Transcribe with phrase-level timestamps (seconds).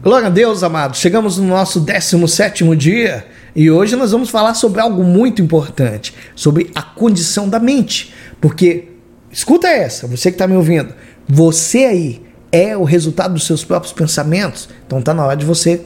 [0.00, 1.00] Glória a Deus, amados.
[1.00, 6.70] Chegamos no nosso 17 dia e hoje nós vamos falar sobre algo muito importante, sobre
[6.72, 8.14] a condição da mente.
[8.40, 8.90] Porque,
[9.28, 10.94] escuta essa, você que está me ouvindo,
[11.28, 12.22] você aí
[12.52, 15.82] é o resultado dos seus próprios pensamentos, então está na hora de você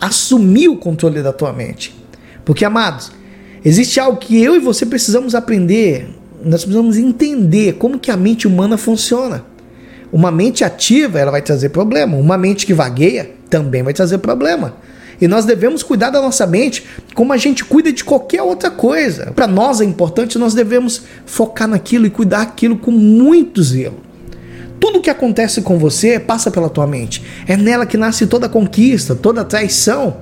[0.00, 1.94] assumir o controle da tua mente.
[2.46, 3.12] Porque, amados,
[3.62, 6.08] existe algo que eu e você precisamos aprender,
[6.42, 9.44] nós precisamos entender como que a mente humana funciona.
[10.10, 12.16] Uma mente ativa, ela vai trazer problema.
[12.16, 14.74] Uma mente que vagueia também vai trazer problema.
[15.20, 19.32] E nós devemos cuidar da nossa mente como a gente cuida de qualquer outra coisa.
[19.32, 23.98] Para nós é importante, nós devemos focar naquilo e cuidar aquilo com muito zelo.
[24.80, 27.22] Tudo que acontece com você passa pela tua mente.
[27.46, 30.16] É nela que nasce toda conquista, toda traição.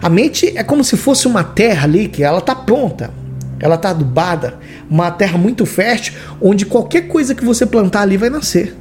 [0.00, 3.10] A mente é como se fosse uma terra ali que ela está pronta,
[3.58, 4.58] ela está adubada,
[4.88, 8.76] uma terra muito fértil, onde qualquer coisa que você plantar ali vai nascer.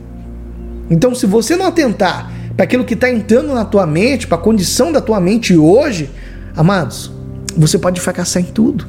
[0.88, 4.42] Então, se você não atentar para aquilo que está entrando na tua mente, para a
[4.42, 6.10] condição da tua mente hoje,
[6.56, 7.12] amados,
[7.58, 8.86] você pode fracassar em tudo.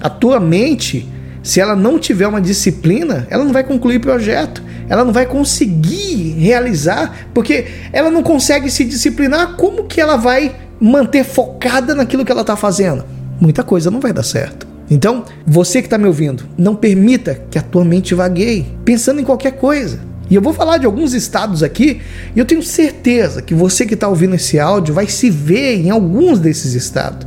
[0.00, 1.08] A tua mente,
[1.42, 6.34] se ela não tiver uma disciplina, ela não vai concluir projeto, ela não vai conseguir
[6.38, 9.56] realizar, porque ela não consegue se disciplinar.
[9.56, 13.04] Como que ela vai manter focada naquilo que ela está fazendo?
[13.40, 14.66] Muita coisa não vai dar certo.
[14.90, 19.24] Então, você que está me ouvindo, não permita que a tua mente vagueie pensando em
[19.24, 20.09] qualquer coisa.
[20.30, 22.00] E eu vou falar de alguns estados aqui,
[22.34, 25.90] e eu tenho certeza que você que está ouvindo esse áudio vai se ver em
[25.90, 27.26] alguns desses estados.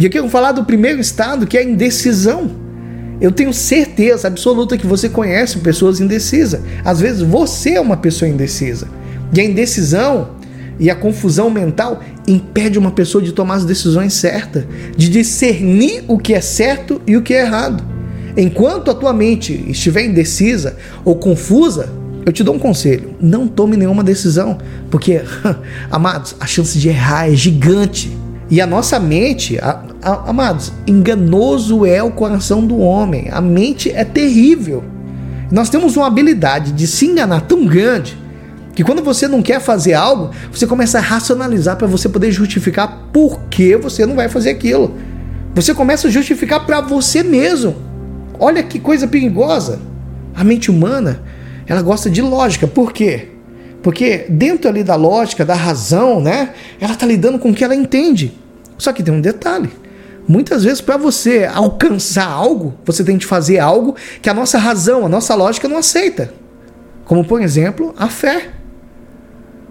[0.00, 2.50] E aqui eu vou falar do primeiro estado, que é a indecisão.
[3.20, 6.60] Eu tenho certeza absoluta que você conhece pessoas indecisas.
[6.84, 8.88] Às vezes você é uma pessoa indecisa.
[9.34, 10.30] E a indecisão
[10.78, 14.64] e a confusão mental impede uma pessoa de tomar as decisões certas,
[14.96, 17.84] de discernir o que é certo e o que é errado.
[18.36, 23.76] Enquanto a tua mente estiver indecisa ou confusa, eu te dou um conselho: não tome
[23.76, 24.58] nenhuma decisão,
[24.90, 25.22] porque,
[25.90, 28.16] amados, a chance de errar é gigante.
[28.50, 33.28] E a nossa mente, a, a, amados, enganoso é o coração do homem.
[33.30, 34.82] A mente é terrível.
[35.50, 38.16] Nós temos uma habilidade de se enganar tão grande
[38.74, 43.08] que quando você não quer fazer algo, você começa a racionalizar para você poder justificar
[43.12, 44.94] por que você não vai fazer aquilo.
[45.54, 47.76] Você começa a justificar para você mesmo.
[48.38, 49.80] Olha que coisa perigosa.
[50.34, 51.20] A mente humana
[51.68, 52.66] ela gosta de lógica.
[52.66, 53.28] Por quê?
[53.82, 56.54] Porque dentro ali da lógica, da razão, né?
[56.80, 58.36] Ela está lidando com o que ela entende.
[58.78, 59.70] Só que tem um detalhe.
[60.26, 65.06] Muitas vezes, para você alcançar algo, você tem que fazer algo que a nossa razão,
[65.06, 66.32] a nossa lógica não aceita.
[67.04, 68.50] Como, por exemplo, a fé.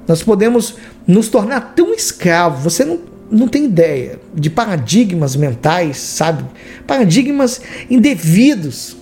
[0.08, 0.76] Nós podemos
[1.06, 6.44] nos tornar tão escravos, você não, não tem ideia, de paradigmas mentais, sabe?
[6.88, 8.97] Paradigmas indevidos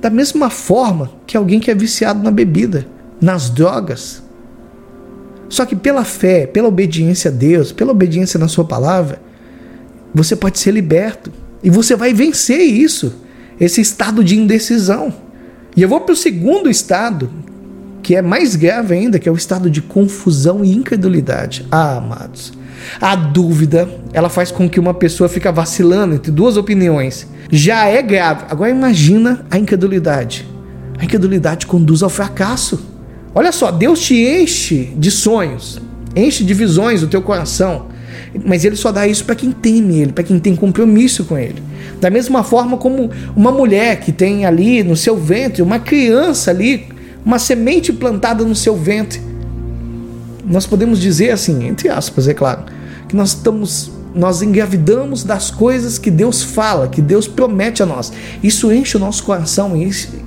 [0.00, 2.86] da mesma forma que alguém que é viciado na bebida,
[3.20, 4.22] nas drogas.
[5.48, 9.20] Só que pela fé, pela obediência a Deus, pela obediência na Sua palavra,
[10.14, 11.30] você pode ser liberto.
[11.62, 13.20] E você vai vencer isso,
[13.60, 15.12] esse estado de indecisão.
[15.76, 17.30] E eu vou para o segundo estado,
[18.02, 21.66] que é mais grave ainda, que é o estado de confusão e incredulidade.
[21.70, 22.52] Ah, amados,
[23.00, 28.00] a dúvida, ela faz com que uma pessoa fique vacilando entre duas opiniões já é
[28.00, 28.44] grave.
[28.48, 30.46] Agora imagina a incredulidade.
[30.98, 32.80] A incredulidade conduz ao fracasso.
[33.34, 35.80] Olha só, Deus te enche de sonhos,
[36.14, 37.86] enche de visões o teu coração,
[38.44, 41.62] mas ele só dá isso para quem teme ele, para quem tem compromisso com ele.
[42.00, 46.88] Da mesma forma como uma mulher que tem ali no seu ventre uma criança ali,
[47.24, 49.20] uma semente plantada no seu ventre.
[50.44, 52.64] Nós podemos dizer assim, entre aspas, é claro,
[53.08, 58.12] que nós estamos nós engravidamos das coisas que Deus fala, que Deus promete a nós.
[58.42, 59.74] Isso enche o nosso coração,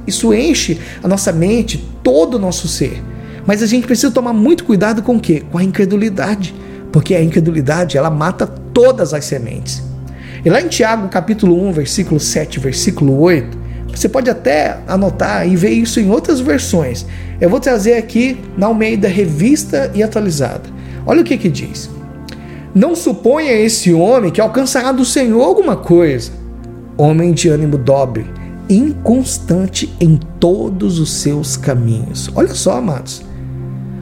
[0.07, 3.03] isso enche a nossa mente, todo o nosso ser.
[3.45, 5.43] Mas a gente precisa tomar muito cuidado com o quê?
[5.51, 6.55] Com a incredulidade,
[6.93, 9.83] porque a incredulidade ela mata todas as sementes.
[10.45, 13.57] E lá em Tiago, capítulo 1, versículo 7, versículo 8,
[13.93, 17.05] você pode até anotar e ver isso em outras versões.
[17.39, 20.69] Eu vou trazer aqui na Almeida Revista e Atualizada.
[21.05, 21.89] Olha o que que diz.
[22.73, 26.31] Não suponha esse homem que alcançará do Senhor alguma coisa.
[26.97, 28.25] Homem de ânimo dobre,
[28.69, 32.31] inconstante em todos os seus caminhos.
[32.33, 33.23] Olha só, amados.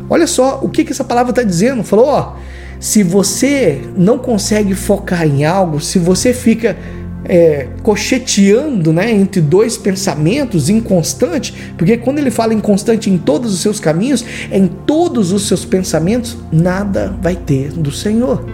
[0.09, 1.83] Olha só o que, que essa palavra está dizendo.
[1.83, 2.35] Falou, ó,
[2.79, 6.77] se você não consegue focar em algo, se você fica
[7.25, 13.59] é, cocheteando né, entre dois pensamentos, inconstante, porque quando ele fala inconstante em todos os
[13.61, 18.45] seus caminhos, em todos os seus pensamentos, nada vai ter do Senhor.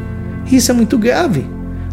[0.52, 1.46] Isso é muito grave.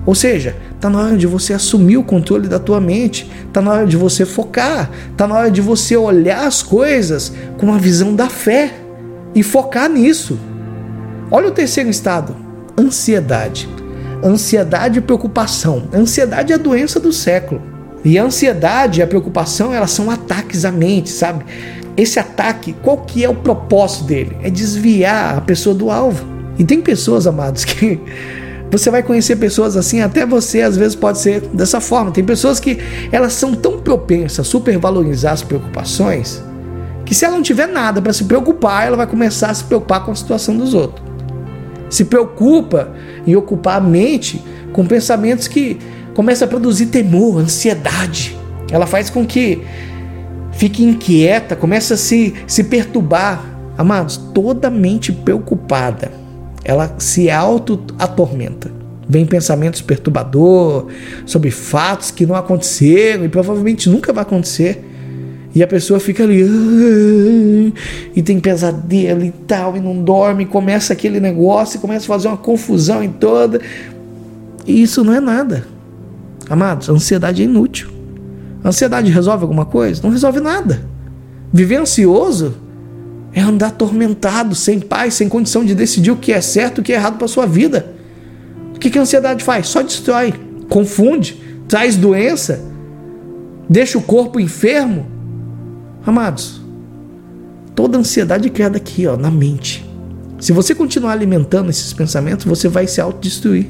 [0.07, 3.73] Ou seja, está na hora de você assumir o controle da tua mente, está na
[3.73, 8.15] hora de você focar, está na hora de você olhar as coisas com a visão
[8.15, 8.75] da fé
[9.35, 10.39] e focar nisso.
[11.31, 12.37] Olha o terceiro estado,
[12.79, 13.67] ansiedade.
[14.25, 15.85] Ansiedade e preocupação.
[15.93, 17.61] Ansiedade é a doença do século.
[18.03, 21.45] E a ansiedade e a preocupação, elas são ataques à mente, sabe?
[21.97, 24.37] Esse ataque, qual que é o propósito dele?
[24.43, 26.25] É desviar a pessoa do alvo.
[26.59, 28.01] E tem pessoas, amados, que
[28.71, 32.11] você vai conhecer pessoas assim, até você às vezes pode ser dessa forma.
[32.11, 32.79] Tem pessoas que
[33.13, 36.43] elas são tão propensas a supervalorizar as preocupações
[37.05, 40.05] que se ela não tiver nada para se preocupar, ela vai começar a se preocupar
[40.05, 41.14] com a situação dos outros.
[41.95, 42.93] Se preocupa
[43.25, 44.43] em ocupar a mente
[44.73, 45.79] com pensamentos que
[46.13, 48.37] começam a produzir temor, ansiedade.
[48.69, 49.63] Ela faz com que
[50.51, 53.45] fique inquieta, começa a se, se perturbar.
[53.79, 56.11] Amados, toda mente preocupada,
[56.65, 58.73] ela se auto-atormenta.
[59.09, 64.85] Vem pensamentos perturbadores sobre fatos que não aconteceram e provavelmente nunca vai acontecer.
[65.55, 67.73] E a pessoa fica ali
[68.15, 72.27] e tem pesadelo e tal, e não dorme, começa aquele negócio, e começa a fazer
[72.27, 73.61] uma confusão em toda.
[74.67, 75.65] E isso não é nada.
[76.51, 77.89] Amados, a ansiedade é inútil.
[78.65, 80.03] A ansiedade resolve alguma coisa?
[80.03, 80.83] Não resolve nada.
[81.53, 82.57] Viver ansioso
[83.33, 86.85] é andar atormentado, sem paz, sem condição de decidir o que é certo e o
[86.85, 87.95] que é errado para sua vida.
[88.75, 89.69] O que, que a ansiedade faz?
[89.69, 90.35] Só destrói,
[90.69, 92.61] confunde, traz doença,
[93.69, 95.14] deixa o corpo enfermo
[96.07, 96.61] Amados,
[97.75, 99.89] toda ansiedade é criada aqui, ó, na mente.
[100.39, 103.69] Se você continuar alimentando esses pensamentos, você vai se autodestruir.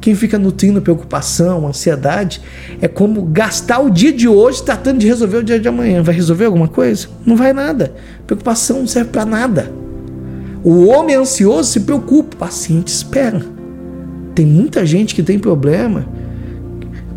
[0.00, 2.40] Quem fica nutrindo preocupação, ansiedade,
[2.80, 6.02] é como gastar o dia de hoje tratando de resolver o dia de amanhã.
[6.02, 7.08] Vai resolver alguma coisa?
[7.24, 7.94] Não vai nada.
[8.26, 9.70] Preocupação não serve para nada.
[10.64, 13.44] O homem ansioso se preocupa, o paciente espera.
[14.34, 16.06] Tem muita gente que tem problema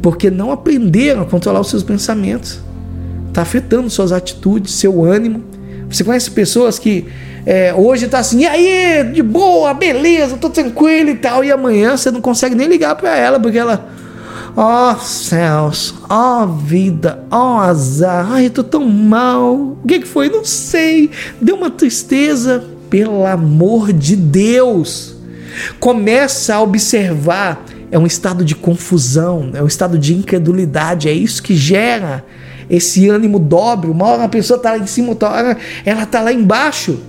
[0.02, 2.60] porque não aprenderam a controlar os seus pensamentos
[3.36, 5.44] está afetando suas atitudes, seu ânimo.
[5.90, 7.06] Você conhece pessoas que
[7.46, 11.98] é, hoje tá assim, e aí, de boa, beleza, tô tranquilo e tal, e amanhã
[11.98, 13.88] você não consegue nem ligar para ela porque ela,
[14.56, 19.78] ó oh, céus, ó oh, vida, ó oh, azar, ai, eu tô tão mal, o
[19.86, 20.30] que, que foi?
[20.30, 25.14] Não sei, deu uma tristeza, pelo amor de Deus.
[25.80, 31.44] Começa a observar, é um estado de confusão, é um estado de incredulidade, é isso
[31.44, 32.24] que gera
[32.70, 33.90] esse ânimo dobre.
[33.90, 37.00] Uma hora a pessoa está lá em cima, outra hora ela está lá embaixo.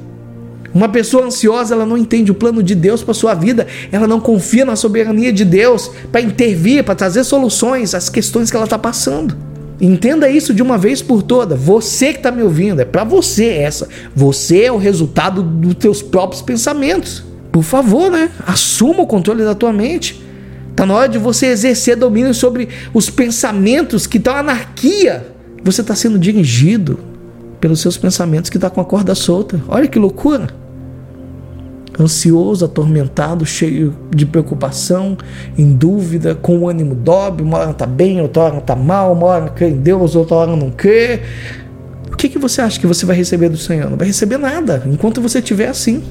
[0.76, 4.20] Uma pessoa ansiosa, ela não entende o plano de Deus para sua vida, ela não
[4.20, 8.78] confia na soberania de Deus para intervir, para trazer soluções às questões que ela está
[8.78, 9.34] passando.
[9.80, 11.54] Entenda isso de uma vez por toda.
[11.54, 13.88] Você que está me ouvindo, é para você essa.
[14.14, 17.24] Você é o resultado dos teus próprios pensamentos.
[17.50, 18.30] Por favor, né?
[18.46, 20.22] Assuma o controle da tua mente.
[20.70, 25.35] Está na hora de você exercer domínio sobre os pensamentos que estão anarquia
[25.66, 26.98] você está sendo dirigido
[27.60, 29.60] pelos seus pensamentos que está com a corda solta.
[29.66, 30.46] Olha que loucura!
[31.98, 35.16] Ansioso, atormentado, cheio de preocupação,
[35.58, 39.26] em dúvida, com o ânimo dobre, uma hora está bem, outra hora está mal, uma
[39.26, 41.20] hora crê em Deus, outra hora não crê.
[42.12, 43.90] O que, que você acha que você vai receber do Senhor?
[43.90, 46.04] Não vai receber nada enquanto você estiver assim.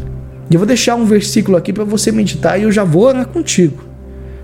[0.50, 3.28] E eu vou deixar um versículo aqui para você meditar e eu já vou orar
[3.28, 3.82] contigo.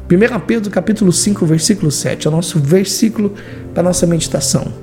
[0.09, 3.33] 1 Pedro capítulo 5, versículo 7, é o nosso versículo
[3.73, 4.80] para nossa meditação.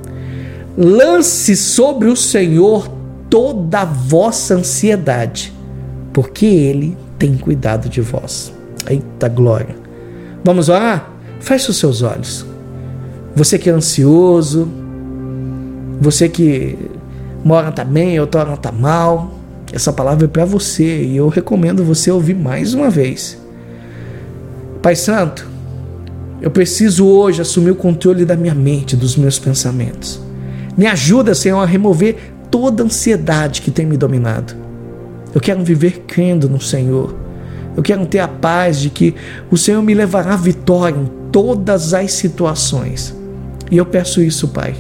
[0.81, 2.89] Lance sobre o Senhor
[3.29, 5.53] toda a vossa ansiedade,
[6.13, 8.53] porque Ele tem cuidado de vós.
[8.89, 9.75] Eita glória!
[10.45, 11.11] Vamos orar?
[11.41, 12.47] Feche os seus olhos.
[13.35, 14.69] Você que é ansioso,
[16.01, 16.79] você que
[17.45, 19.35] mora tá bem, outra hora tá mal,
[19.73, 23.37] essa palavra é para você e eu recomendo você ouvir mais uma vez.
[24.81, 25.45] Pai Santo,
[26.41, 30.28] eu preciso hoje assumir o controle da minha mente, dos meus pensamentos.
[30.79, 32.17] Me ajuda, Senhor, a remover
[32.53, 34.55] toda a ansiedade que tem me dominado.
[35.35, 37.17] Eu quero viver crendo no Senhor.
[37.77, 39.13] Eu quero ter a paz de que
[39.51, 43.13] o Senhor me levará à vitória em todas as situações.
[43.69, 44.77] E eu peço isso, Pai,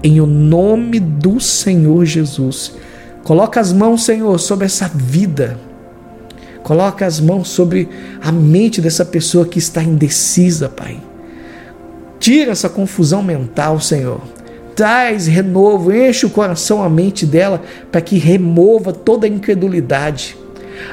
[0.00, 2.76] em o nome do Senhor Jesus.
[3.24, 5.58] Coloca as mãos, Senhor, sobre essa vida.
[6.62, 7.88] Coloca as mãos sobre
[8.22, 11.00] a mente dessa pessoa que está indecisa, Pai.
[12.20, 14.20] Tira essa confusão mental, Senhor
[14.74, 20.36] traz renovo, enche o coração, a mente dela, para que remova toda a incredulidade.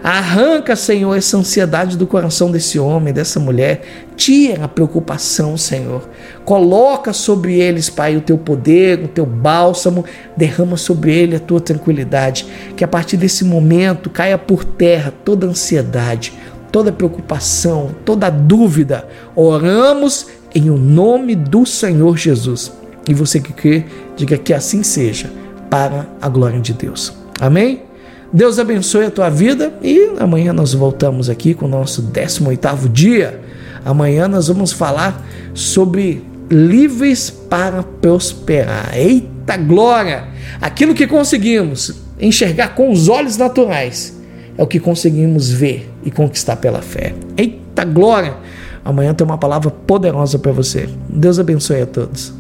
[0.03, 3.81] Arranca, Senhor, essa ansiedade do coração desse homem, dessa mulher.
[4.15, 6.07] Tira a preocupação, Senhor.
[6.45, 10.05] Coloca sobre eles, Pai, o teu poder, o teu bálsamo.
[10.38, 12.45] Derrama sobre ele a tua tranquilidade.
[12.75, 16.33] Que a partir desse momento caia por terra toda ansiedade,
[16.71, 19.07] toda preocupação, toda dúvida.
[19.36, 22.78] Oramos em o nome do Senhor Jesus.
[23.09, 23.83] E você que crê,
[24.15, 25.31] diga que assim seja,
[25.67, 27.11] para a glória de Deus.
[27.41, 27.81] Amém?
[28.31, 33.41] Deus abençoe a tua vida e amanhã nós voltamos aqui com o nosso 18º dia.
[33.83, 35.25] Amanhã nós vamos falar
[35.55, 38.95] sobre livres para prosperar.
[38.95, 40.27] Eita glória!
[40.61, 44.15] Aquilo que conseguimos enxergar com os olhos naturais
[44.55, 47.15] é o que conseguimos ver e conquistar pela fé.
[47.35, 48.37] Eita glória!
[48.85, 50.87] Amanhã tem uma palavra poderosa para você.
[51.09, 52.38] Deus abençoe a todos.